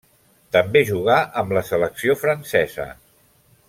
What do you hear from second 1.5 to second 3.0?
la selecció francesa.